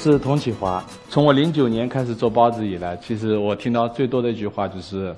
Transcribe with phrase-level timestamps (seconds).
[0.00, 0.82] 是童启华。
[1.10, 5.14] 从我零九年开始做包子以来，其实我听到最多的一句话就是，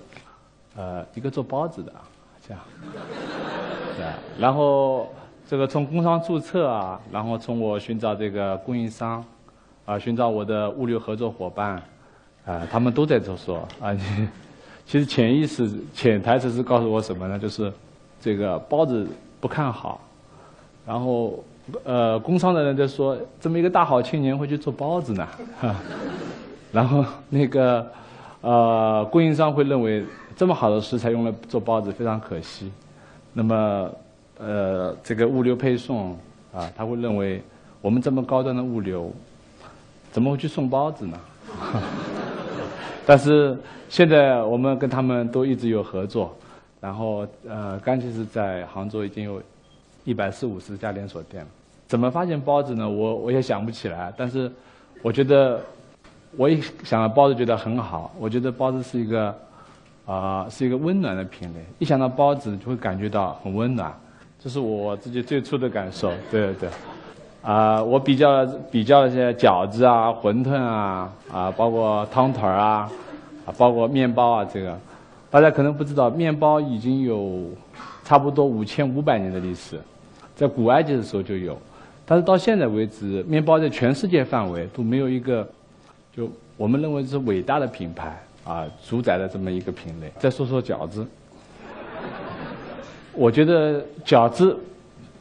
[0.74, 1.92] 呃，一个做包子的，
[2.44, 2.60] 这样，
[4.36, 5.08] 然后
[5.48, 9.24] 这个从工商注册啊，然后从我寻找这个供应商，
[9.84, 11.80] 啊，寻找我的物流合作伙伴，
[12.44, 14.00] 啊，他们都在这说啊，你
[14.84, 17.38] 其实潜意识、潜台词是告诉我什么呢？
[17.38, 17.72] 就是
[18.20, 19.06] 这个包子
[19.40, 20.00] 不看好，
[20.84, 21.38] 然后。
[21.84, 25.26] 呃，工商的人在说，这么一个大好青年会去做包子呢，
[25.60, 25.74] 哈。
[26.72, 27.86] 然后那个
[28.40, 30.04] 呃，供应商会认为
[30.34, 32.72] 这么好的食材用来做包子非常可惜。
[33.32, 33.90] 那么
[34.38, 36.16] 呃，这个物流配送
[36.52, 37.42] 啊，他会认为
[37.80, 39.12] 我们这么高端的物流，
[40.10, 41.18] 怎么会去送包子呢？
[43.06, 43.56] 但是
[43.88, 46.34] 现在我们跟他们都一直有合作，
[46.80, 49.40] 然后呃，刚其实在杭州已经有。
[50.04, 51.46] 一百四五十家连锁店，
[51.92, 52.88] 怎么发现包子呢？
[52.88, 54.10] 我我也想不起来。
[54.16, 54.50] 但是，
[55.02, 55.60] 我觉得，
[56.38, 58.10] 我一想到包子觉得很好。
[58.18, 59.34] 我觉得包子是一个，
[60.06, 61.62] 啊，是一个温暖的品类。
[61.78, 63.92] 一想到包子，就会感觉到很温暖。
[64.42, 66.10] 这是我自己最初的感受。
[66.30, 66.68] 对对对，
[67.42, 72.90] 啊，我比较比较一些饺子啊、馄饨啊，啊，包括汤团儿啊，
[73.44, 74.74] 啊，包括面包啊，这个，
[75.30, 77.50] 大家可能不知道，面包已经有
[78.02, 79.78] 差不多五千五百年的历史。
[80.34, 81.56] 在古埃及的时候就有，
[82.04, 85.48] 但是到现在为止，面包在全世界范围都没有一个，
[86.14, 90.12] 就我们认为是伟大的品牌啊，主宰的这么一个品类。
[90.18, 91.06] 再说说饺子，
[93.14, 94.56] 我觉得饺子，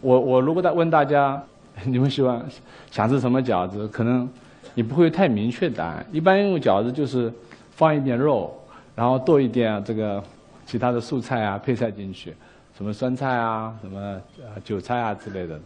[0.02, 1.42] 我我如果再问大家，
[1.86, 2.44] 你们喜欢
[2.90, 3.88] 想吃什么饺子？
[3.88, 4.28] 可能
[4.74, 6.06] 你不会太明确答案。
[6.12, 7.32] 一般用饺子就是
[7.72, 8.54] 放一点肉，
[8.96, 10.22] 然后剁一点这个
[10.66, 12.34] 其他的素菜啊、配菜进去。
[12.76, 14.20] 什么酸菜啊，什么
[14.64, 15.60] 韭菜啊之类的，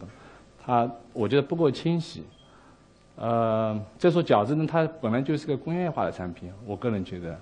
[0.66, 2.24] 它我觉得不够清晰。
[3.14, 7.38] 呃，再说饺子呢，它本来就是个工业化的产品，我个人觉得，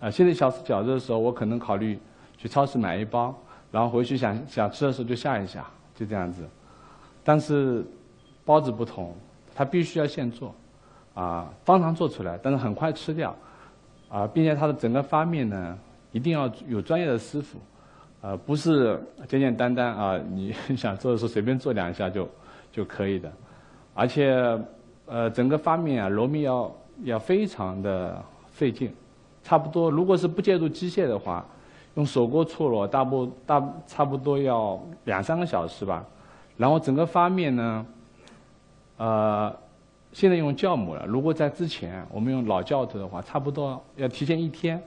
[0.00, 1.98] 啊，现在想吃饺子的时候，我可能考虑
[2.38, 3.36] 去超市买一包，
[3.70, 6.48] 然后回去想想吃的时候就下一下，就这样子。
[7.22, 7.84] 但是
[8.46, 9.14] 包子不同，
[9.54, 10.54] 它必须要现做，
[11.12, 13.36] 啊，当场做出来，但是很快吃掉，
[14.08, 15.78] 啊，并且它的整个发面呢，
[16.12, 17.58] 一定要有专业的师傅。
[18.22, 18.98] 呃，不是
[19.28, 22.26] 简简单单啊，你 想做的时候随便做两下就
[22.70, 23.30] 就可以的，
[23.94, 24.58] 而且
[25.06, 28.92] 呃，整个发面啊揉面要要非常的费劲，
[29.42, 31.44] 差不多如果是不借助机械的话，
[31.94, 36.04] 用手锅搓揉大不大差不多要两三个小时吧，
[36.56, 37.86] 然后整个发面呢，
[38.96, 39.54] 呃，
[40.12, 44.82] 现在用酵母了，如果在之前我们用老酵头的话，差不多要提前一天，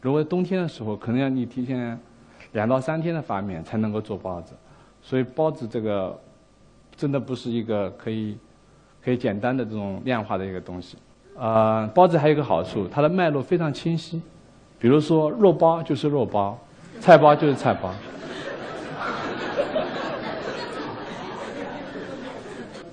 [0.00, 1.98] 如果冬天的时候可能要你提前。
[2.52, 4.54] 两到三天的发面才能够做包子，
[5.02, 6.18] 所以包子这个
[6.96, 8.38] 真的不是一个可以
[9.04, 10.96] 可以简单的这种量化的一个东西。
[11.38, 14.20] 呃，包子还有一个好处，它的脉络非常清晰。
[14.78, 16.58] 比如说肉包就是肉包，
[16.98, 17.90] 菜包就是菜包，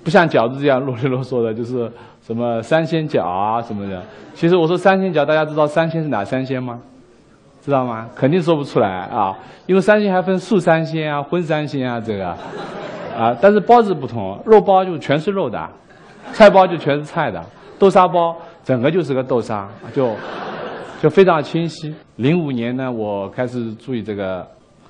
[0.04, 1.90] 不像饺子这样啰里啰嗦的，就是
[2.22, 4.02] 什么三鲜饺啊什么的。
[4.34, 6.80] 其实我说三鲜饺，大家知道三鲜是哪三鲜吗？
[7.62, 8.06] 知道吗？
[8.14, 9.34] 肯定说不出来啊，
[9.66, 12.36] 因为三鲜还分素三鲜啊、荤三鲜啊，这个
[13.16, 13.36] 啊。
[13.40, 15.70] 但是包子不同，肉包就全是肉的，
[16.32, 17.44] 菜包就全是菜的，
[17.78, 20.14] 豆沙包整个就是个豆沙，就
[21.00, 21.94] 就非常清晰。
[22.16, 24.46] 零五年呢，我开始注意这个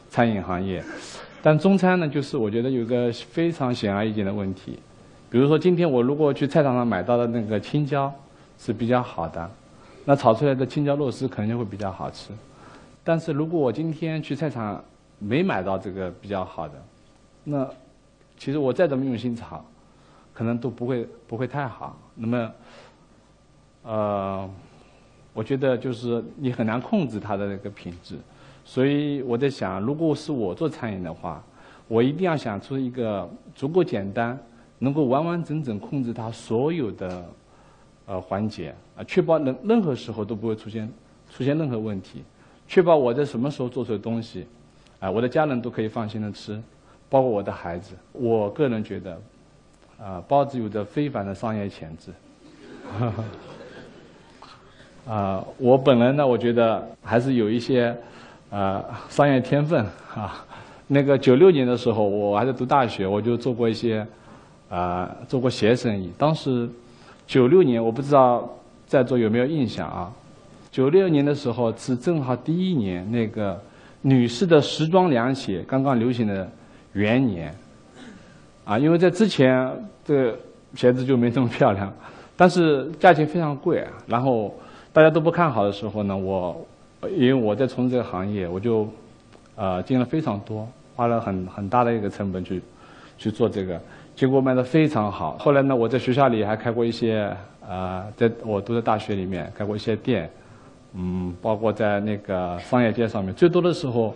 [0.08, 0.82] 餐饮行业，
[1.42, 4.78] 但中餐呢，就是我觉得有个非常显而易见的问题，
[5.30, 8.12] 比如说今天我如果去菜场上买到的那个青椒
[8.58, 9.50] 是比较好的，
[10.04, 12.30] 那炒出来的青椒肉丝肯定会比较好吃。
[13.02, 14.82] 但是如果我今天去菜场
[15.18, 16.74] 没买到这个比较好的，
[17.42, 17.66] 那
[18.44, 19.65] 其实我再怎么用心炒，
[20.34, 21.98] 可能都不会不会太好。
[22.15, 22.53] 那么，
[23.84, 24.51] 呃，
[25.33, 28.18] 我觉得就是你很难控制它的那个品质。
[28.63, 31.42] 所以我在想，如果是我做餐饮的话，
[31.89, 34.39] 我一定要想出一个足够简单，
[34.78, 37.27] 能够完完整整控制它所有的
[38.04, 40.86] 呃环节啊，确保任任何时候都不会出现
[41.30, 42.22] 出现任何问题。
[42.68, 44.47] 确保我在什么时候做出的东西，
[45.01, 46.63] 啊，我的家人都可以放心的吃，
[47.15, 47.95] 包括我的孩子。
[48.11, 49.16] 我个人觉得，
[50.03, 52.11] 啊，包子有着非凡的商业潜质。
[55.09, 57.97] 啊，我本人呢，我觉得还是有一些，
[58.51, 60.45] 啊，商业天分啊。
[60.89, 64.05] 那个九六年的时候，我还在读大学，我就做过一些，
[64.69, 66.11] 啊，做过鞋生意。
[66.19, 66.69] 当时
[67.28, 68.59] 九六年，我不知道
[68.89, 70.13] 在座有没有印象啊？
[70.72, 73.63] 九六年的时候是正好第一年，那个
[74.01, 76.51] 女士的时装凉鞋刚刚流行的
[76.94, 77.54] 元年，
[78.64, 79.70] 啊，因为在之前
[80.04, 80.34] 这
[80.74, 81.92] 鞋子就没这么漂亮，
[82.36, 83.92] 但是价钱非常贵啊。
[84.06, 84.54] 然后
[84.92, 86.66] 大家都不看好的时候呢，我
[87.10, 88.88] 因为我在从事这个行业，我就
[89.56, 92.62] 呃进了非常多，花了很很大的一个成本去
[93.18, 93.80] 去做这个，
[94.14, 95.36] 结果卖的非常好。
[95.38, 97.36] 后来呢，我在学校里还开过一些
[97.68, 100.30] 呃，在我读的大学里面开过一些店，
[100.94, 104.14] 嗯，包括在那个商业街上面，最多的时候。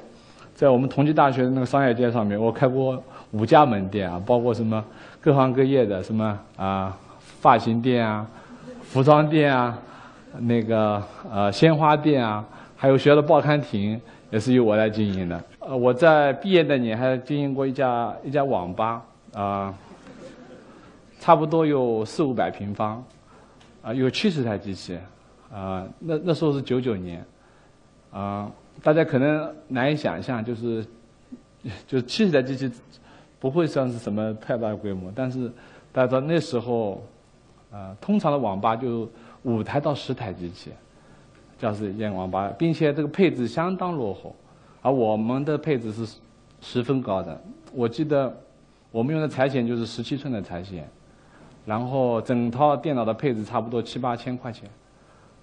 [0.58, 3.00] 在我们同济大学的那个商业街上面，我开过
[3.30, 4.84] 五家门店啊，包括什么
[5.20, 6.98] 各行各业的，什么啊
[7.40, 8.26] 发型店啊、
[8.82, 9.78] 服装店啊、
[10.40, 11.00] 那个
[11.30, 12.44] 呃鲜花店啊，
[12.76, 14.00] 还有学校的报刊亭
[14.30, 15.40] 也是由我来经营的。
[15.60, 19.00] 呃，我在毕业那年还经营过一家一家网吧
[19.34, 19.72] 啊，
[21.20, 23.00] 差不多有四五百平方，
[23.80, 24.98] 啊，有七十台机器，
[25.54, 27.24] 啊，那那时候是九九年，
[28.10, 28.50] 啊。
[28.82, 30.86] 大家可能难以想象，就是，
[31.86, 32.70] 就是七十台机器
[33.40, 35.50] 不会算是什么太大的规模，但是
[35.92, 37.02] 大家知道那时候，
[37.72, 39.08] 呃，通常的网吧就
[39.42, 40.70] 五台到十台机器，
[41.58, 44.34] 就是一间网吧，并且这个配置相当落后，
[44.82, 46.18] 而我们的配置是
[46.60, 47.40] 十分高的。
[47.72, 48.34] 我记得
[48.90, 50.88] 我们用的裁线就是十七寸的裁线，
[51.66, 54.68] 然后整套电脑的配置差不多七八千块钱，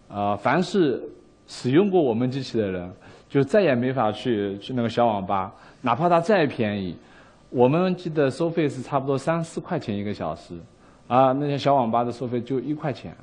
[0.10, 1.04] 啊，凡是
[1.48, 2.92] 使用过我们机器的人。
[3.36, 6.96] 就再也没法去去那个小网吧，哪怕它再便宜，
[7.50, 10.58] 我们记得收费是差不多三四块钱一个小时，
[11.10, 13.14] 啊，那些小网吧的收费就一块钱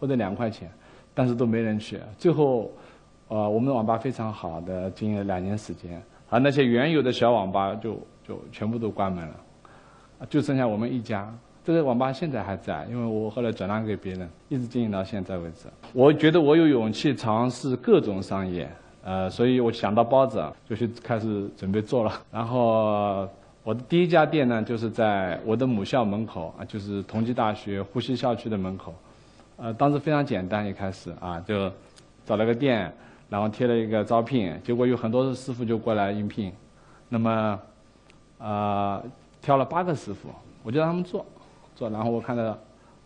[0.00, 0.70] 或者两块钱，
[1.12, 2.00] 但是都没人去。
[2.16, 2.72] 最后，
[3.28, 9.34] 呃，我们的网吧非常好的经营了两年时间，而那些原有的小网吧就就全部都关门了，
[10.30, 11.30] 就剩下我们一家。
[11.62, 15.66] 这个网吧现在还在，因为我后来转让给别人，一直经营到现在为止。
[15.92, 18.66] 我觉得我有勇气尝试各种商业。
[19.02, 22.12] 呃，所以我想到包子，就去开始准备做了。
[22.30, 23.28] 然后
[23.62, 28.94] 我的第一家店呢，就是在我的母校门口啊，就是同济大学呼吸校区的门口。
[29.56, 31.70] 呃，当时非常简单，一开始啊，就
[32.26, 32.92] 找了个店，
[33.28, 36.52] 然后贴了一个招聘，结果有很多师傅就过来应聘。
[37.08, 37.60] 那么，
[38.38, 39.02] 呃，
[39.40, 40.28] 挑了八个师傅，
[40.62, 41.24] 我就让他们做，
[41.74, 42.56] 做，然后我看到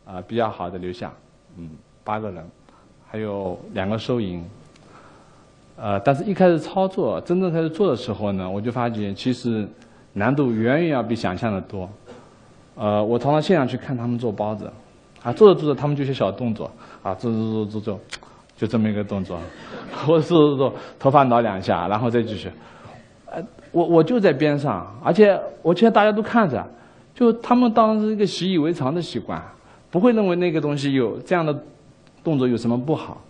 [0.04, 1.12] 啊比较好的留下，
[1.56, 1.70] 嗯，
[2.02, 2.44] 八个人，
[3.08, 4.44] 还有两个收银。
[5.76, 9.66] 呃，但是一开始操作，真正开始做的时候呢，我就发觉其实
[10.12, 11.88] 难度远远要比想象的多。
[12.74, 14.70] 呃，我常常现场去看他们做包子，
[15.22, 16.70] 啊，做着做着他们就些小动作，
[17.02, 18.00] 啊，做做做做做，
[18.56, 19.38] 就这么一个动作，
[20.06, 22.50] 或者做做做，头发挠两下，然后再继续。
[23.26, 23.42] 呃，
[23.72, 26.64] 我我就在边上，而且我现在大家都看着，
[27.14, 29.42] 就他们当时一个习以为常的习惯，
[29.90, 31.58] 不会认为那个东西有这样的
[32.22, 33.20] 动作有什么不好。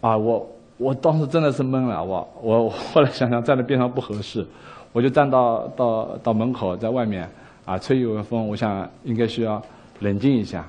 [0.00, 0.46] 啊，我。
[0.78, 4.46] 我当时真的是懵了，我我后来想想站在边上不合适，
[4.92, 7.26] 我就站到到到门口，在外面
[7.64, 9.62] 啊吹一会风，我想应该需要
[10.00, 10.62] 冷静一下。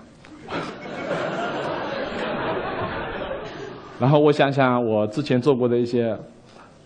[4.00, 6.18] 然后我想想我之前做过的一些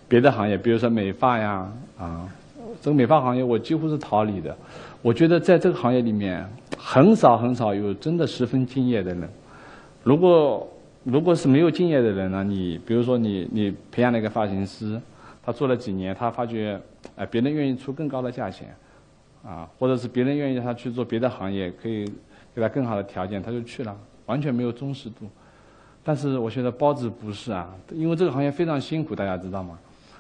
[0.08, 2.28] 别的行业，比如说美发呀啊，
[2.82, 4.58] 这个美发行业我几乎是逃离的。
[5.04, 6.44] 我觉得在这个行业里面
[6.76, 9.30] 很少很少有真的十分敬业的人，
[10.02, 10.68] 如果。
[11.04, 12.44] 如果是没有经验的人呢？
[12.44, 15.02] 你比如说你你培养了一个发型师，
[15.42, 16.80] 他做了几年，他发觉
[17.16, 18.76] 哎别人愿意出更高的价钱，
[19.44, 22.06] 啊，或者是别人愿意让他去做别的行业，可以
[22.54, 25.28] 给他更好的条件，他就去了，完全没有忠实度。
[26.04, 29.80] 但是我觉得包子不是啊，因为这个行业非常辛苦，大家知道吗？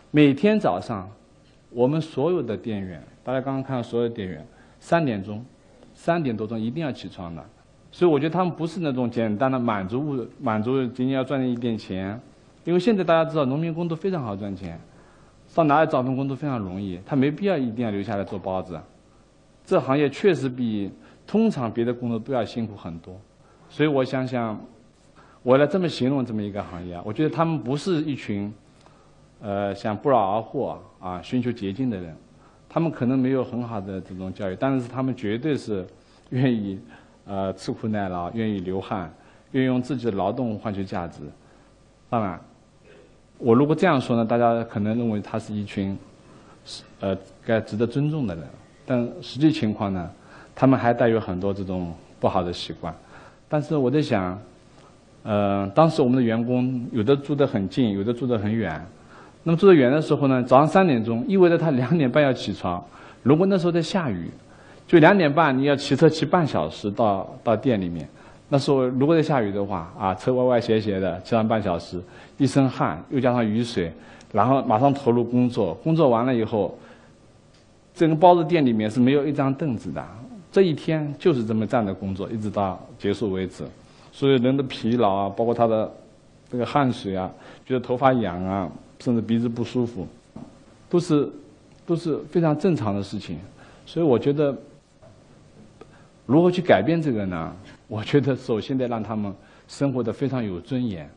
[0.09, 1.07] 每天早上，
[1.69, 4.43] 我们所有的店员，大家刚刚看到所有的店员，
[4.79, 5.45] 三点钟，
[5.93, 7.45] 三点多钟一定要起床的。
[7.91, 12.17] 所以我觉得他们不是那种简单的满足物，满足仅仅要赚一点钱，
[12.63, 14.79] 因为现在大家知道农民工都非常好赚钱，
[15.45, 18.79] 上哪里找份工都非常容易，他没必要一定要留下来做包子，
[19.65, 20.89] 这行业确实比
[21.27, 23.13] 通常别的工作都要辛苦很多，
[23.67, 24.57] 所以我想想，
[25.43, 28.53] 我来这么形容这么一个行业，我觉得他们不是一群，
[29.41, 32.15] 呃，想不劳而获啊，寻求捷径的人，
[32.69, 35.85] 他们可能没有很好的这种教育，但是他们绝对是
[36.29, 36.79] 愿意。
[37.23, 39.13] 呃，吃苦耐劳，愿意流汗，
[39.51, 41.19] 愿意用自己的劳动换取价值。
[42.09, 42.41] 当然，
[43.37, 45.95] 我如果这样说呢，大家可能认为他是一群，
[46.99, 48.43] 呃，该值得尊重的人。
[48.85, 50.09] 但实际情况呢，
[50.55, 52.93] 他们还带有很多这种不好的习惯。
[53.47, 54.37] 但是我在想，
[55.21, 58.83] 呃，当时我们的员工有的住得很近，有的住得很远。
[59.43, 62.83] 那么住得远的时候呢，早上三点钟意味着他两点半要起床。
[63.21, 64.29] 如果那时候在下雨。
[64.91, 68.05] 就两点半，你要骑车骑半小时到到店里面。
[68.49, 71.97] 那时候如果在下雨的话，啊，车歪歪斜斜的，骑上半小时，
[72.37, 73.89] 一身汗，又加上雨水，
[74.33, 75.73] 然后马上投入工作。
[75.75, 76.77] 工作完了以后，
[77.95, 80.05] 整个包子店里面是没有一张凳子的。
[80.51, 83.63] 这一天就是这么站着工作，一直到结束为止。
[84.11, 85.89] 所以人的疲劳啊，包括他的
[86.51, 87.31] 这个汗水啊，
[87.65, 88.69] 觉得头发痒啊，
[88.99, 90.05] 甚至鼻子不舒服，
[90.89, 91.29] 都是
[91.85, 93.39] 都是非常正常的事情。
[93.85, 94.53] 所以我觉得，
[96.25, 97.55] 如何去改变这个呢？
[97.87, 99.33] 我觉得首先得让他们
[99.67, 101.09] 生活的非常有尊严，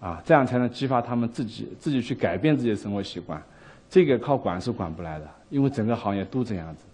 [0.00, 3.42] 啊，这样才能激发他们自己自己去改变自己的生活习惯。
[3.88, 6.84] 这个靠管是管不来的，因为整个行业都这样子。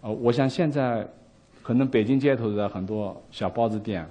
[0.00, 1.06] 呃，我想现在
[1.62, 4.06] 可能北京街头的很多小包子店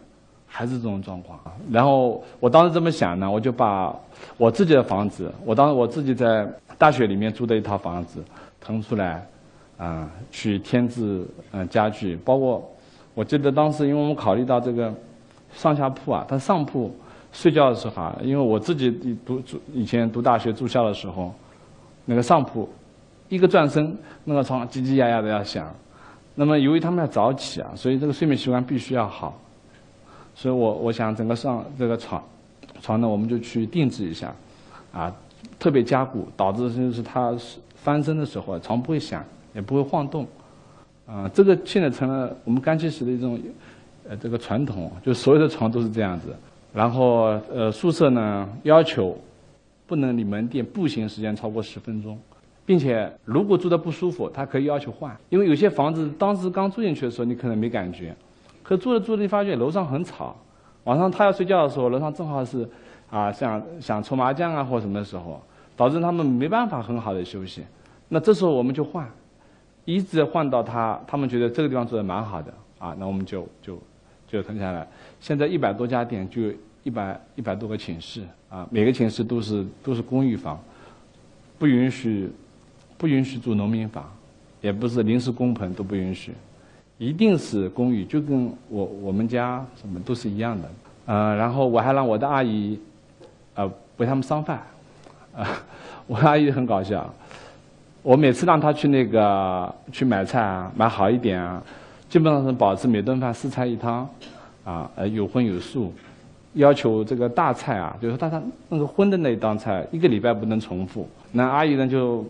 [0.45, 1.39] 还是这种状况。
[1.71, 3.93] 然后我当时这么想呢，我就把
[4.37, 8.23] 我自己的房子，我当时我自己在大学里面租的一套房子
[8.61, 9.25] 腾出来，
[9.77, 12.63] 啊，去添置嗯家具，包括
[13.13, 14.93] 我记得当时因为我们考虑到这个
[15.53, 16.95] 上下铺啊，它上铺
[17.31, 18.91] 睡觉的时候啊，因为我自己
[19.25, 21.33] 读住以前读大学住校的时候。
[22.07, 22.69] 那个上铺，
[23.29, 25.73] 一个转身，那个床叽叽呀呀的要响。
[26.35, 29.35] 那么由于他们要早起啊，所以这个睡眠习惯必须要好。
[30.35, 32.23] 所以我我想整个上这个床，
[32.79, 34.31] 床呢我们就去定制一下，
[34.93, 35.11] 啊，
[35.57, 37.35] 特别加固，导致就是他
[37.73, 40.27] 翻身的时候床不会响，也不会晃动。
[41.07, 43.39] 啊，这个现在成了我们干七石的一种
[44.07, 46.35] 呃这个传统，就所有的床都是这样子。
[46.71, 49.17] 然后呃宿舍呢要求。
[49.87, 52.17] 不能离门店步行时间超过十分钟，
[52.65, 55.15] 并且如果住的不舒服，他可以要求换。
[55.29, 58.15] 因为有些房子当时刚住进去的时候，你可能没感觉，
[58.63, 60.35] 可住着住着你发现楼上很吵，
[60.85, 62.67] 晚上他要睡觉的时候，楼上正好是
[63.11, 65.39] 啊想想搓麻将啊或什么的时候，
[65.77, 67.61] 导致他们没办法很好的休息。
[68.09, 69.07] 那这时候我们就换，
[69.85, 73.79] 一直换到他他们觉得这个地方做的蛮好的啊，那我们就就
[74.27, 74.85] 就停下来。
[75.21, 76.51] 现在一百多家店就。
[76.85, 80.59] 一百一百多个寝室啊，每个寝室都是都是公寓房，
[81.57, 82.29] 不允许
[82.95, 84.05] 不允许住农民房，
[84.61, 86.31] 也不是临时工棚都不允许，
[86.99, 90.69] 一定是公寓，就跟我我们家什么都是一样的。
[91.07, 92.79] 呃，然后我还让我的阿姨，
[93.55, 94.61] 呃，为他们烧饭，
[95.35, 95.43] 啊，
[96.05, 97.11] 我阿姨很搞笑，
[98.05, 101.59] 我每次让她去那个去买菜啊，买好一点啊，
[102.07, 104.07] 基本上是保持每顿饭四菜一汤，
[104.63, 105.91] 啊，呃，有荤有素。
[106.53, 111.09] 要求这个大菜啊，就是他他那个荤的那一道菜，一个礼拜不能重复。
[111.31, 112.23] 那阿姨呢就，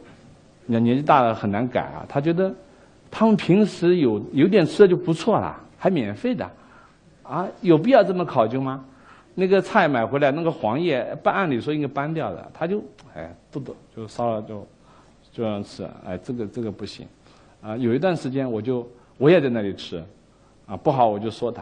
[0.66, 2.06] 年年纪大了很难改啊。
[2.08, 2.50] 她觉得，
[3.12, 6.50] 他们平时有有点吃的就不错了，还免费的，
[7.22, 8.82] 啊，有必要这么考究吗？
[9.34, 12.82] 那个菜买回来那个黄叶，不按理说应该搬掉的，他就
[13.14, 14.66] 哎不懂，就烧了就，
[15.36, 17.06] 就让吃，哎这个这个不行，
[17.62, 18.88] 啊有一段时间我就
[19.18, 20.02] 我也在那里吃，
[20.66, 21.62] 啊不好我就说他。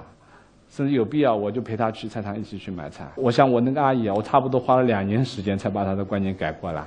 [0.75, 3.07] 甚至有必要，我就陪他去菜场一起去买菜。
[3.15, 6.83] 我想我那个阿姨啊，我差不多花了两年时间才把她的观念改过来。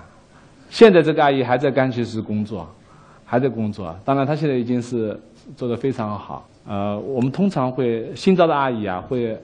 [0.68, 2.68] 现在这个阿姨还在干其实工作，
[3.24, 3.96] 还在工作。
[4.04, 5.16] 当然，她现在已经是
[5.56, 6.48] 做得非常好。
[6.66, 9.38] 呃，我们通常会新招的阿姨啊，会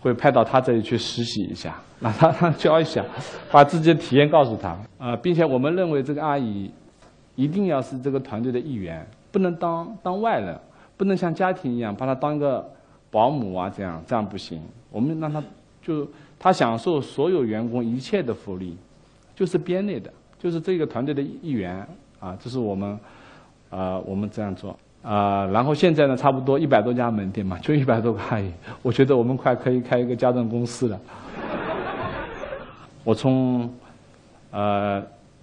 [0.00, 3.04] 会派到她这里去实习一下，让她教一下，
[3.52, 4.76] 把自己的体验告诉她。
[4.98, 6.68] 呃，并且我们认为这个阿姨
[7.34, 10.58] 一定要是这个团队的一员，不能当当外人，
[10.96, 12.70] 不能像家庭一样把他当一个。
[13.14, 14.60] 保姆啊，这样这样不行。
[14.90, 15.40] 我们让他
[15.80, 16.04] 就
[16.36, 18.76] 他享受所有员工一切的福利，
[19.36, 21.86] 就是编内的，就是这个团队的一员
[22.18, 22.36] 啊。
[22.42, 22.98] 这是我们
[23.70, 25.46] 啊，我们这样做啊。
[25.46, 28.50] 然后现在呢，差不多一百多家门店嘛，就一百多个阿姨。
[28.82, 31.00] 我觉得我们快可以开一个家政公司了。
[33.04, 33.72] 我从
[34.50, 35.00] 呃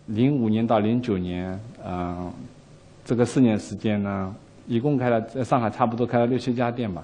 [0.07, 2.31] 零五年到零九年，嗯，
[3.05, 4.35] 这个四年时间呢，
[4.67, 7.03] 一共开了在上海差不多开了六七家店吧。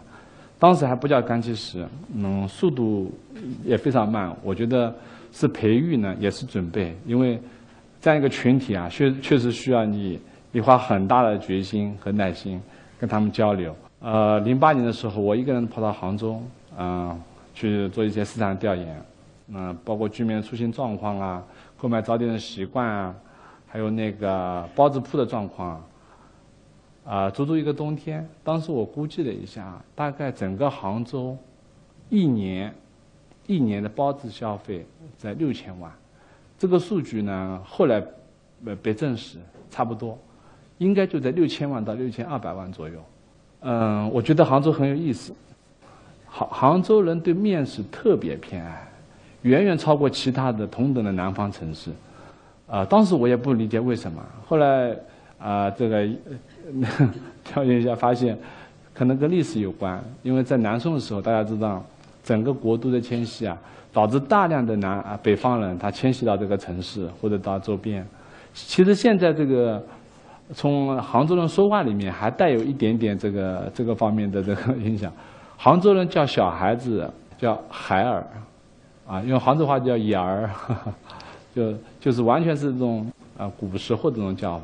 [0.60, 1.86] 当时还不叫干七石，
[2.16, 3.12] 嗯，速度
[3.63, 4.36] 也非常慢。
[4.44, 4.94] 我觉得
[5.32, 7.39] 是培育呢，也是准备，因为
[8.01, 10.20] 这样一个群体啊，确确实需要你，
[10.51, 12.60] 你花很大的决心和耐心
[13.00, 13.75] 跟他们交流。
[14.00, 16.42] 呃，零八年的时候，我一个人跑到杭州，
[16.77, 17.16] 嗯，
[17.54, 19.01] 去做一些市场调研，
[19.54, 21.44] 嗯，包括居民的出行状况啊，
[21.77, 23.15] 购买早点的习惯啊，
[23.67, 25.69] 还有那个包子铺的状况。
[25.69, 25.81] 啊，
[27.05, 28.27] 啊足足一个冬天。
[28.43, 31.38] 当时我估计了一下，大概整个杭州
[32.10, 32.74] 一年
[33.46, 34.86] 一年的包子消费
[35.17, 35.91] 在六千万。
[36.57, 38.03] 这个数据呢，后来
[38.65, 39.38] 呃被证实，
[39.69, 40.17] 差不多
[40.79, 43.00] 应该就在六千万到六千二百万左右。
[43.62, 45.34] 嗯，我觉得杭州很有意思。
[46.25, 48.87] 杭杭州人对面食特别偏爱，
[49.48, 51.89] 远远超过其他的同等的南方城市。
[52.68, 54.22] 啊，当时我也不理解为什么。
[54.46, 54.96] 后来
[55.39, 56.08] 啊，这个。
[57.48, 58.38] 调研一下，发现
[58.94, 60.04] 可能跟历史有关。
[60.22, 61.82] 因为在南宋的时候，大家知道
[62.22, 63.58] 整个国都的迁徙啊，
[63.94, 68.06] 导致大量的南啊北方人他迁徙到这个城市或者到周边。
[68.54, 69.82] 其实现在这个
[70.51, 75.10] 从杭州人说话里面还带有一点点这个这个方面的这个影响。
[75.56, 78.22] 杭州人叫小孩子叫海尔，
[79.08, 80.50] 啊，用杭州话叫眼儿，
[81.56, 84.64] 就就是完全是这种啊古时候这种叫法。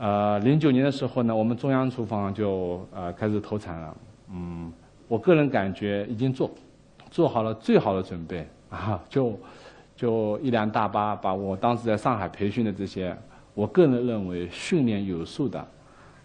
[0.00, 3.96] 呃，零九年的时候呢，我们中央厨房就呃开始投产了。
[4.32, 4.72] 嗯，
[5.06, 6.50] 我个人感觉已经做
[7.10, 9.38] 做好了最好的准备 啊，就
[9.94, 13.14] 就一辆大巴把我当时在上海培训的这些，
[13.52, 15.62] 我个人认为训练有素的，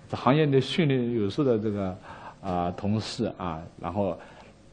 [0.07, 1.97] 这行业内训练有素的这个
[2.41, 4.17] 啊同事啊，然后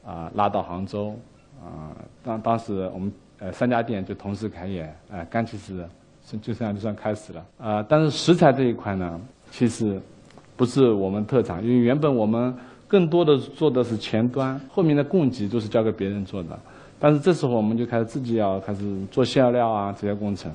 [0.07, 1.19] 啊拉到杭州
[1.64, 5.85] 啊，当当时我们呃三家店就同时开业，呃干起是。
[6.40, 7.85] 就这样就算开始了啊！
[7.87, 10.00] 但是食材这一块呢，其实
[10.56, 12.52] 不是我们特长，因为原本我们
[12.88, 16.59] 更多的做的是前端，后面的供给都是交给别人做的。
[16.99, 18.80] 但是这时候我们就开始自己要开始
[19.11, 20.50] 做馅料啊这些工程。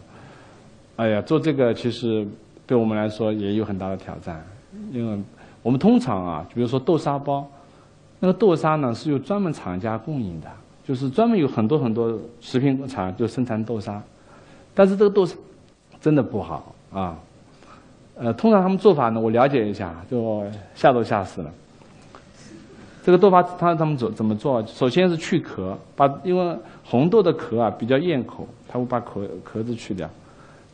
[0.95, 2.27] 哎呀，做这个其实
[2.65, 4.43] 对我们来说也有很大的挑战，
[4.91, 5.23] 因为
[5.61, 7.47] 我们通常啊，比如说豆沙包，
[8.19, 10.47] 那个豆沙呢是由专门厂家供应的，
[10.89, 14.01] 就是专门有很多很多食品厂就生产豆沙，
[14.73, 15.35] 但是这个豆沙。
[16.01, 17.19] 真的不好啊，
[18.15, 20.41] 呃，通常他们做法呢，我了解一下，就
[20.73, 21.51] 吓都吓死了。
[23.03, 24.65] 这个豆花他他们怎怎么做？
[24.65, 30.09] 首先是去壳，把因为红豆的壳啊比较咽口，他会把壳壳子去掉，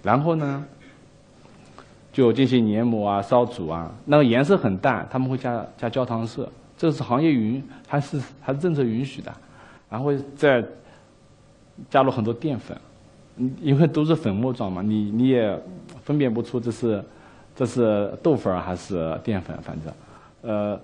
[0.04, 0.64] 然后呢，
[2.14, 9.34] 就进行研磨啊、烧煮啊，那个颜色很淡，他们会加加焦糖色，这是行业允还是还是政策允许的，
[9.90, 10.64] 然后再
[11.90, 12.78] 加入很多淀粉。
[13.60, 15.62] 因为都是粉末状嘛，你你也
[16.06, 17.04] 分辨不出这是
[17.54, 19.94] 这是豆粉还是淀粉，反正，
[20.42, 20.80] 呃，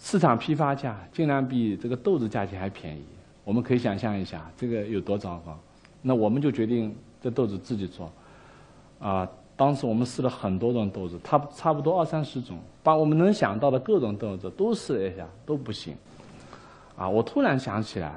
[0.00, 3.02] 市场批发价竟然比这个豆子价钱还便宜，
[3.44, 5.58] 我们可以想象一下这个有多糟糕。
[6.00, 8.10] 那我们就决定这豆子自己做，
[8.98, 15.94] 啊，当时我们试了很多种豆子，差差不多二三十种，把我们能想到的各种豆子都试了一下，都不行。
[16.96, 18.12] 啊，我突然想起来。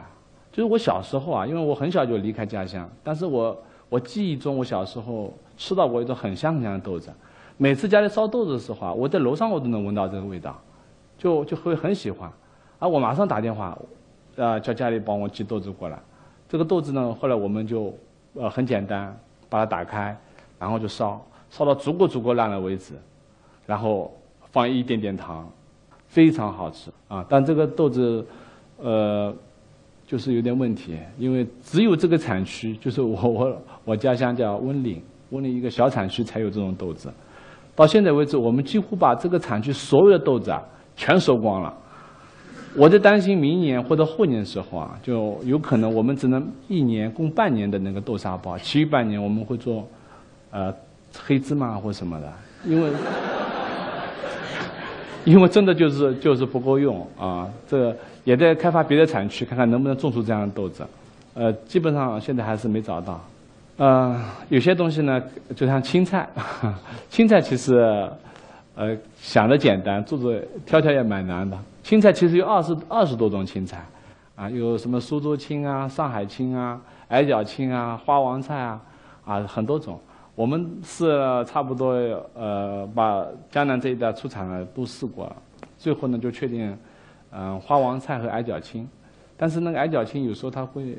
[0.51, 3.55] 就是我小时候啊，因为我很小就离开家乡，但是我
[3.87, 7.11] 我记忆中我小时候吃到过一种很香很香的豆子，
[7.55, 10.59] 每次家里烧豆子的时候啊，我在楼上我都能闻到这个味道，
[11.17, 12.29] 就就会很喜欢，
[12.79, 13.77] 啊，我马上打电话，
[14.37, 15.99] 啊，叫家里帮我寄豆子过来。
[16.49, 17.93] 这个豆子呢，后来我们就
[18.33, 19.15] 呃很简单，
[19.49, 20.17] 把它打开，
[20.57, 22.95] 然后就烧，烧到足够足够烂了为止，
[23.67, 24.11] 然后
[24.51, 25.47] 放一点点糖，
[26.07, 27.23] 非常好吃啊。
[27.29, 28.25] 但这个豆子，
[28.81, 29.33] 呃。
[30.07, 37.13] 就是有点问题，因为只有这个产区，就是我我我家乡叫温岭，温岭一个小产区才有这种豆子。
[37.75, 40.63] 到现在为止，我们几乎把这个产区所有的豆子啊
[40.95, 41.71] 全收光了。
[42.75, 49.87] 我在担心明年或者后年的时候啊，就有可能我们只能一年供半年的那个豆沙包，其余半年我们会做
[50.49, 50.73] 呃
[51.15, 52.33] 黑芝麻或什么的，
[52.65, 52.89] 因为
[55.25, 57.95] 因为真的就是就是不够用啊这。
[58.25, 60.85] 也在开发别的产区，看看能不能种出这样的豆子。
[61.33, 63.19] 呃，基本上现在还是没找到。
[63.77, 65.19] 呃，有些东西呢，
[65.55, 66.29] 就像青菜，
[67.09, 68.07] 青菜其实，
[68.75, 71.57] 呃，想的简单，做做挑挑也蛮难的。
[71.81, 73.83] 青菜其实有二十二十多种青菜，
[74.35, 78.79] 啊，有什么苏州青啊、上海青啊、矮脚青啊、花王菜啊，
[79.25, 79.99] 啊，很多种。
[80.39, 81.89] 我们试了差不多，
[82.33, 85.35] 呃，把江南这一带出产的都试过了，
[85.77, 86.77] 最后呢就确定。
[87.31, 88.87] 嗯，花王菜和矮脚青，
[89.35, 90.97] 但是那个矮脚青有时候它会，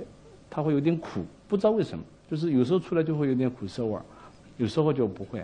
[0.50, 4.02] 它会有点苦，不知道为什么，就是有时候出来就会有点苦涩味儿，
[4.58, 5.42] 有时候就不会，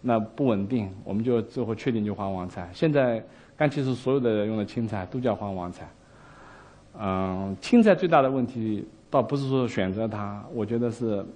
[0.00, 2.70] 那不稳定，我们就最后确定就花王菜。
[2.72, 3.20] 现在
[3.56, 5.88] 干其实所有的用的青菜都叫花王菜。
[6.96, 11.26] 嗯，青菜最大的问题倒不是说选择它，我觉得是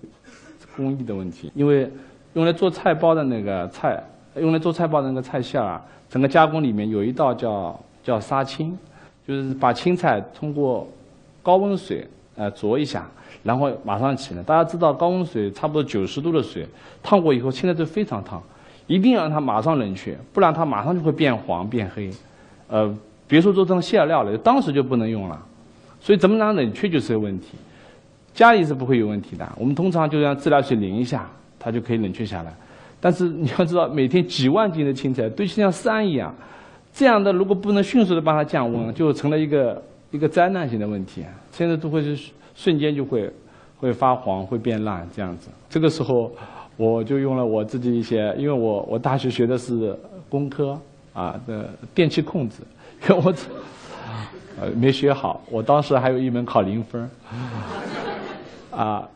[0.76, 1.90] 工艺的问题，因为
[2.34, 4.02] 用来做菜包的那个菜，
[4.36, 7.78] 用来做菜包的那个菜馅啊，整个加工里面有一道叫。
[8.06, 8.78] 叫杀青，
[9.26, 10.86] 就是把青菜通过
[11.42, 13.04] 高温水呃焯一下，
[13.42, 14.42] 然后马上起来。
[14.44, 16.64] 大家知道高温水差不多九十度的水
[17.02, 18.40] 烫过以后，青菜就非常烫，
[18.86, 22.08] 一定要让它马上冷却，不然它马上就会变黄变黑。
[22.68, 25.44] 呃，别说做成馅料了，当时就不能用了。
[26.00, 27.58] 所以怎么让冷却就是个问题。
[28.36, 31.26] 家里是不会有问题的，我们通常就让自来水淋一下，
[31.58, 32.52] 它就可以冷却下来。
[33.00, 36.34] 但是你要知道，每天几万斤的青菜堆起像山一样。
[36.92, 41.24] 这样的如果不能迅速的帮它降温，就成了一个一个灾难性的问题。
[41.50, 43.30] 现在都会是瞬间就会
[43.78, 45.48] 会发黄、会变烂这样子。
[45.70, 46.30] 这个时候，
[46.76, 49.96] 我就用了我自己一些，因为我我大学学的是
[50.28, 50.78] 工科
[51.14, 52.56] 啊的电气控制，
[53.08, 53.32] 我
[54.60, 57.08] 呃没学好，我当时还有一门考零分
[58.76, 59.08] 啊，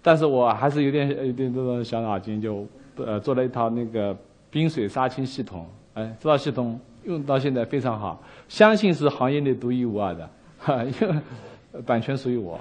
[0.00, 4.16] 但是我还是有点有点这种小脑筋，就呃做了一套那个
[4.50, 5.66] 冰水杀青系统。
[5.94, 6.80] 哎，这套系统。
[7.04, 12.56] 用到现在非常好，相信是行业内独一无二的，哈， 因为版权属于我。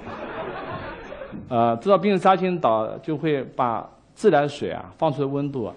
[1.47, 5.71] 呃，知道冰沙群岛就会把自来水啊放出的温度，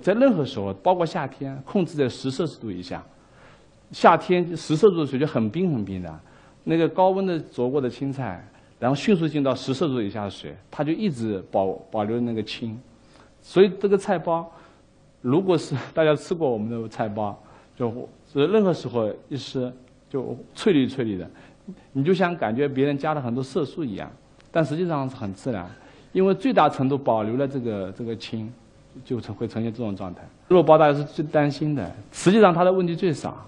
[0.00, 3.04] 在任何时候，包括夏天，控制在十摄氏度以下。
[3.92, 6.18] 夏天十摄氏度的水就很冰很冰的，
[6.64, 8.42] 那个高温的灼过的青菜，
[8.78, 12.78] 然后迅速进到十摄氏度以下的水，它就一直保保留那个清。
[13.40, 14.50] 所以这个菜包，
[15.22, 17.38] 如果是大家吃过我们的菜包，
[17.76, 19.72] 就任何时候一吃
[20.10, 21.28] 就翠绿翠绿的，
[21.92, 24.10] 你就像感觉别人加了很多色素一样。
[24.50, 25.70] 但实际上是很自然，
[26.12, 28.52] 因为最大程度保留了这个这个氢，
[29.04, 30.22] 就成会呈现这种状态。
[30.48, 33.46] 肉包大家是最担心的，实际上它的问题最少，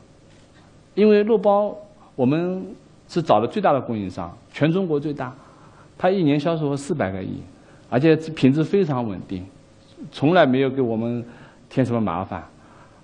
[0.95, 1.75] 因为肉包
[2.15, 2.63] 我们
[3.09, 5.33] 是找的最大的供应商，全中国最大，
[5.97, 7.41] 它一年销售额四百个亿，
[7.89, 9.45] 而且品质非常稳定，
[10.13, 11.25] 从来没有给我们
[11.69, 12.45] 添什么麻烦，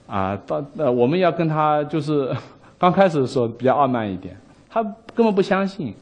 [0.06, 2.34] 啊，到呃我们要跟他就是
[2.78, 4.36] 刚开始的时候比较傲慢一点，
[4.68, 4.82] 他
[5.14, 5.94] 根本不相信。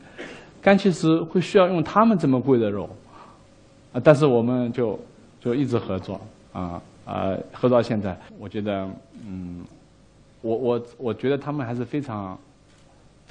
[0.61, 2.89] 干气石会需要用他们这么贵的肉，
[3.93, 4.97] 啊，但是我们就
[5.41, 6.21] 就一直合作，
[6.53, 8.89] 啊啊，合作到现在，我觉得，
[9.27, 9.65] 嗯，
[10.41, 12.39] 我我我觉得他们还是非常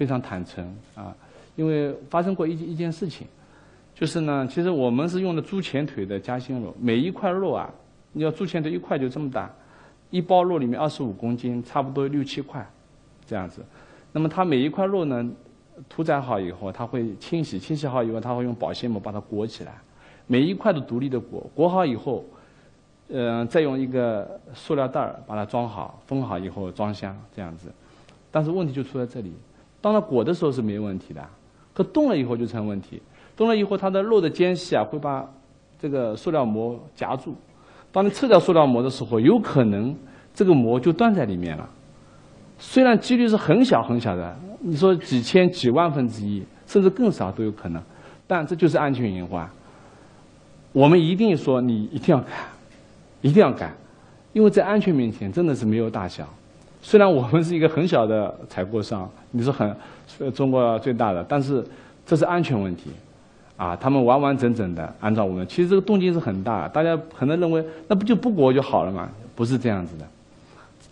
[0.01, 1.15] 非常坦诚啊，
[1.55, 3.27] 因为发生过一一件事情，
[3.93, 7.69] 就是呢，其实我们是用的猪前腿的夹心肉，每一块肉啊，
[8.11, 9.47] 你要猪前腿一块就这么大，
[10.09, 12.67] 一包肉里面二十五公斤，差不多六七块，
[13.27, 13.63] 这样子，
[14.11, 15.23] 那么它每一块肉呢？
[15.87, 19.79] 屠宰好以后，它会清洗，清洗好以后，它会用保鲜膜把它裹起来，
[20.25, 22.25] 每一块都独立的裹，裹好以后，
[23.09, 27.71] 嗯，再用一个塑料袋儿把它装好，封好以后装箱这样子。
[28.31, 29.33] 但是问题就出在这里，
[29.81, 31.21] 当它裹的时候是没问题的，
[31.73, 33.01] 可冻了以后就成问题。
[33.35, 35.27] 冻了以后，它的肉的间隙啊会把
[35.79, 37.33] 这个塑料膜夹住，
[37.91, 39.95] 当你撤掉塑料膜的时候，有可能
[40.33, 41.67] 这个膜就断在里面了。
[42.59, 47.81] 虽然几率是很小很小的，你说几千几万分之一，甚至更少都有可能，
[48.27, 49.49] 但这就是安全隐患。
[50.71, 52.27] 我们一定说你一定要改，
[53.21, 53.73] 一定要改，
[54.33, 56.27] 因为在安全面前真的是没有大小。
[56.81, 59.75] 虽然我们是一个很小的采购商， 你是很
[60.33, 61.63] 中国最大的，但是
[62.05, 62.89] 这是安全问题，
[63.55, 69.07] 啊，他们完完整整的按照我们，其实这个动静是很大，大家可能认为那不就不裹就好了嘛？
[69.35, 70.05] 不是这样子的。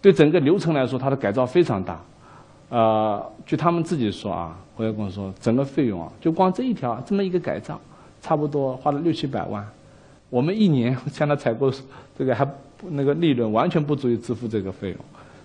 [0.02, 2.00] 对整个流程来说，它的改造非常大，
[2.70, 7.80] 呃，据他们自己说啊，回来跟我说，整个费用啊，就光这一条这么一个改造，
[8.22, 9.68] 差不多花了六七百万。
[10.30, 11.70] 我们一年向他采购
[12.18, 12.48] 这个还
[12.92, 14.98] 那个利润完全不足以支付这个费用，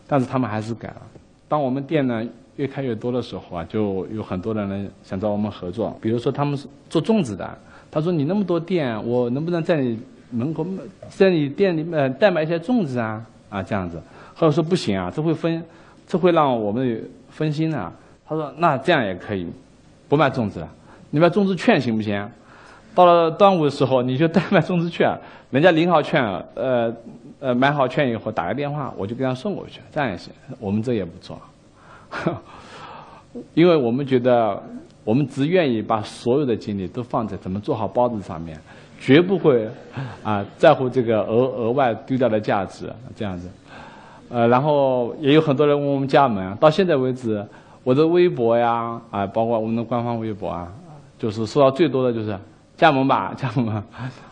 [0.06, 1.02] 但是他们还是改了。
[1.48, 5.96] 当我们店呢越开越多的时候啊，就有很多人呢想找我们合作。
[6.00, 7.58] 比如说他们是做粽子的，
[7.90, 9.98] 他说你那么多店，我能不能在你
[10.30, 10.66] 门口
[11.08, 13.24] 在你店里面代买一些粽子啊？
[13.50, 14.00] 啊，这样子。
[14.36, 15.62] 或者说不行啊，这会分，
[16.08, 17.92] 这会让我们分心啊。
[18.26, 19.46] 他说：“那这样也可以，
[20.08, 20.68] 不卖粽子了，
[21.10, 22.28] 你卖粽子券行不行？
[22.94, 25.12] 到了端午的时候，你就代卖粽子券，
[25.50, 26.94] 人家领好券，呃
[27.40, 30.33] 呃买好券以后打个电话，我就给他送过去，这样也行。
[30.61, 31.38] 我们这也不做，
[33.54, 34.62] 因为我们觉得
[35.02, 38.59] 我们只愿意把所有的精力都放在怎么做好包子上面，
[39.00, 39.68] 绝不会
[40.22, 43.48] 啊在乎这个额额外丢掉的价值这样子。”
[44.30, 47.44] 呃，然后也有很多人问我们加盟，到现在为止，
[47.85, 50.66] 我的微博呀，啊，包括我们的官方微博啊，
[51.18, 52.37] 就是收到最多的就是
[52.76, 53.82] 加盟吧， 加盟，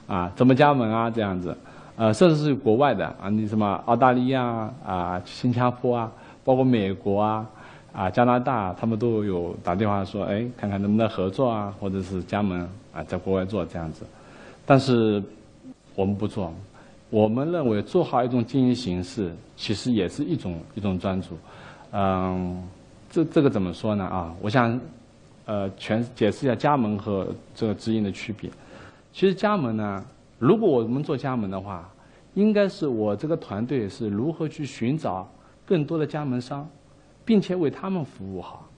[0.06, 1.56] 啊，怎么加盟啊，这样子，
[1.96, 4.42] 呃，甚至是国外的啊，你什么澳大利亚
[4.84, 6.10] 啊、新加坡啊，
[6.44, 7.46] 包括美国啊、
[7.92, 12.60] 啊加拿大，他们都有打电话说，哎，看看能不能合作啊，或者是加盟
[12.92, 14.04] 啊，在国外做这样子，
[14.66, 15.22] 但是
[15.94, 16.52] 我们不做。
[17.10, 21.36] 我们认为做好一种经营形式，其实也是一种一种专注。
[21.92, 22.62] 嗯，
[23.10, 24.02] 这这个怎么说呢？
[24.04, 24.80] 啊，我想，
[25.44, 28.50] 呃，全解释一下加盟和这个直营的区别。
[29.12, 30.04] 其实加盟呢，
[30.38, 31.88] 如果我们做加盟的话，
[32.34, 35.28] 应该是我这个团队是如何去寻找
[35.66, 36.68] 更多的加盟商，
[37.24, 38.68] 并且为他们服务好，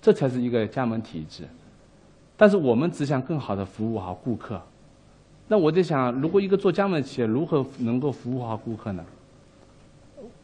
[0.00, 1.42] 这才是一个加盟体制。
[2.36, 4.60] 但是我们只想更好的服务好顾客。
[5.48, 9.04] 那我在想，如果一个做加盟的企业如何能够服务好顾客呢？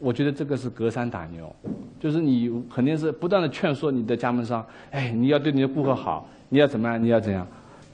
[0.03, 1.49] 我觉得这个是隔山打牛，
[1.97, 7.47] 就是你肯定是不断的劝说你的加盟商，哎，你要对你的顾客好，你要怎么样，你要怎样，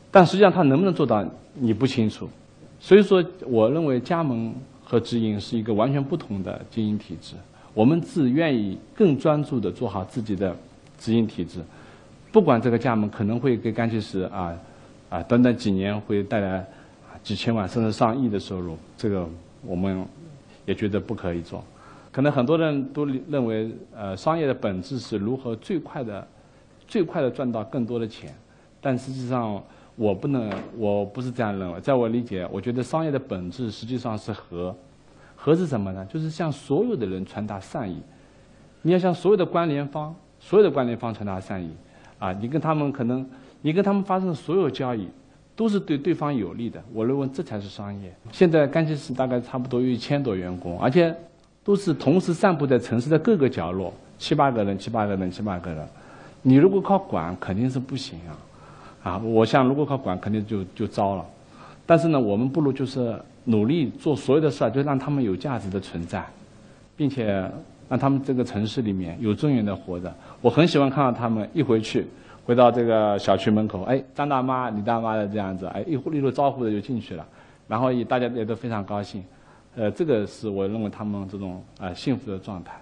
[0.10, 2.28] 但实际上他能不能做到，你不清楚。
[2.80, 4.52] 所以说，我认为加盟
[4.84, 7.36] 和直营是一个完全不同的经营体制。
[7.74, 10.56] 我们只愿意更专注的做好自己的
[10.98, 11.60] 直营体制，
[12.32, 14.58] 不管这个加盟可能会给干气石啊
[15.10, 16.66] 啊短短几年会带来。
[17.22, 19.28] 几千万甚至上亿的收入，这个
[19.62, 20.06] 我们
[20.66, 21.62] 也觉得不可以做。
[22.12, 26.28] 可能很多人都认为，呃，商业的本质是如何最快的
[26.88, 28.34] 最快的赚到更多的钱。
[28.82, 29.62] 但实际上，
[29.96, 31.80] 我不能，我不是这样认为。
[31.82, 34.76] 在我理解，我觉得商业的本质实际上是和，
[35.36, 36.06] 和是什么呢？
[36.06, 38.02] 就是向所有的人传达善意。
[38.82, 41.70] 你要向所有的关联方，所有的关联方传达善意。
[42.18, 43.30] 啊，你跟他们可能，
[43.62, 45.08] 你跟他们发生的所有交易，
[45.56, 46.82] 都是对对方有利的。
[46.94, 48.16] 我认为这才是商业。
[48.32, 51.14] 现在干溪市大概差不多有一千多员工，而且
[51.64, 55.88] 都是同时散布在城市的各个角落，七八个人，七八个人，七八个人。
[56.42, 59.12] 你如果靠管，肯定是不行啊。
[59.12, 61.26] 啊，我想如果靠管，肯定就就糟了。
[61.86, 66.24] 但是呢，我们不如就是努力做所有的事儿，就让他们有价值的存在，
[66.96, 67.50] 并且
[67.88, 70.14] 让他们这个城市里面有尊严的活着。
[70.42, 72.06] 我很喜欢看到他们一回去，
[72.46, 77.26] 回到这个小区门口，哎，张大妈、李大妈的这样子，哎，一一路招呼着就进去了，
[77.68, 79.24] 然后也大家也都非常高兴。
[79.76, 82.82] 呃，这个是我认为他们这种啊幸福的状态，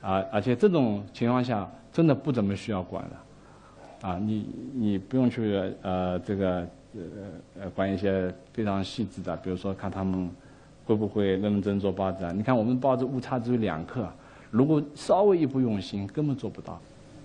[0.00, 3.10] 啊，而且这种情况下真的不怎么需要管了。
[4.02, 7.00] 啊，你你不用去呃这个呃
[7.60, 10.30] 呃管一些非常细致的，比如说看他们
[10.84, 12.30] 会不会认认真做包子啊？
[12.30, 14.08] 你看我们包子误差只有两克，
[14.50, 16.80] 如果稍微一不用心，根本做不到。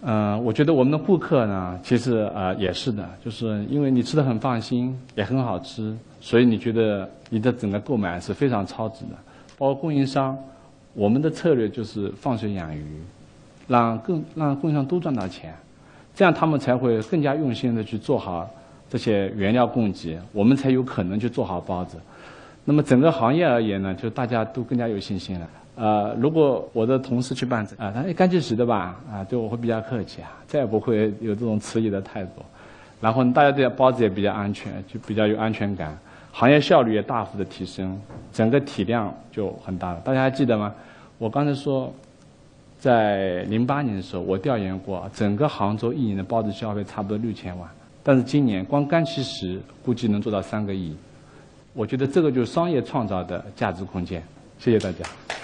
[0.06, 9.12] 嗯，我觉得我们的顾客呢，其实啊也是的，就是因为你吃的很放心，也很好吃，所以你觉得你的整个购买是非常超值的。
[9.58, 10.38] 包括供应商，
[10.94, 12.86] 我们的策略就是放水养鱼，
[13.66, 15.54] 让更让供应商都赚到钱。
[16.14, 18.50] 这样他们才会更加用心的去做好
[18.90, 21.98] 这些原料供给，我们才有可能去做好包子。
[22.66, 25.48] 那么整个行业而言呢，就大家都更加有信心了。
[25.76, 32.44] 呃，如果我的同事去办啊，他干计时的吧，啊，对我会比较客气啊，再也不会有这种迟疑的态度。
[33.02, 35.98] 然后大家对包子也比较安全，就比较有安全感，
[36.32, 38.00] 行业效率也大幅的提升，
[38.32, 40.00] 整个体量就很大了。
[40.02, 40.74] 大家还记得吗？
[41.18, 41.94] 我刚才说。
[42.80, 47.70] 在零八年的时候，我调研过，整个杭州一年的包子消费差不多六千万，
[48.04, 50.94] 但是今年光干其实估计能做到三个亿。
[51.72, 54.22] 我觉得这个就是商业创造的价值空间。
[54.60, 55.43] 谢谢大家。